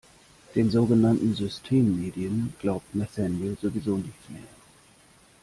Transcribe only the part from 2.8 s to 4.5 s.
Nathanael sowieso nichts mehr.